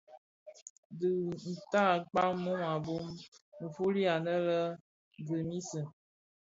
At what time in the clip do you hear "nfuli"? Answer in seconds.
3.65-4.03